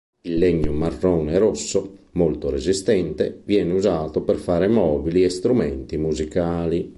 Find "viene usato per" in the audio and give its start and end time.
3.45-4.37